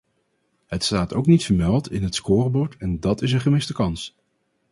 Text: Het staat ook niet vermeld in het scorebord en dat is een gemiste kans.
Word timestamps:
Het 0.65 0.83
staat 0.83 1.13
ook 1.13 1.25
niet 1.25 1.45
vermeld 1.45 1.91
in 1.91 2.03
het 2.03 2.15
scorebord 2.15 2.77
en 2.77 2.99
dat 2.99 3.21
is 3.21 3.31
een 3.31 3.41
gemiste 3.41 3.73
kans. 3.73 4.15